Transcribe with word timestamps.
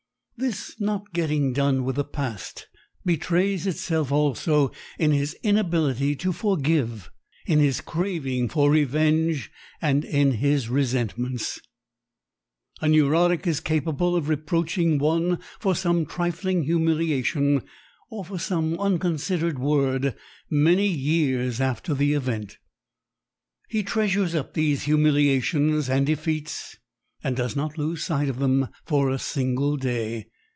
This 0.37 0.75
not 0.79 1.13
getting 1.13 1.53
done 1.53 1.83
with 1.83 1.97
the 1.97 2.03
past 2.03 2.67
betrays 3.05 3.67
itself 3.67 4.11
also 4.11 4.71
in 4.97 5.11
his 5.11 5.35
inability 5.43 6.15
to 6.15 6.31
forgive, 6.31 7.11
in 7.45 7.59
his 7.59 7.79
craving 7.79 8.49
for 8.49 8.71
revenge 8.71 9.51
and 9.83 10.03
in 10.03 10.31
his 10.31 10.67
resentments. 10.67 11.59
A 12.81 12.87
neurotic 12.89 13.45
is 13.45 13.59
capable 13.59 14.15
of 14.15 14.29
reproaching 14.29 14.97
one 14.97 15.37
for 15.59 15.75
some 15.75 16.07
trifling 16.07 16.63
humiliation 16.63 17.61
or 18.09 18.25
for 18.25 18.39
some 18.39 18.79
unconsidered 18.79 19.59
word 19.59 20.15
many 20.49 20.87
years 20.87 21.61
after 21.61 21.93
the 21.93 22.13
event. 22.13 22.57
He 23.69 23.83
treasures 23.83 24.33
up 24.33 24.55
these 24.55 24.85
humiliations 24.85 25.87
and 25.87 26.03
defeats 26.07 26.77
and 27.23 27.35
does 27.35 27.55
not 27.55 27.77
lose 27.77 28.03
sight 28.03 28.27
of 28.27 28.39
them 28.39 28.67
for 28.87 29.11
a 29.11 29.19
single 29.19 29.77
day. 29.77 30.25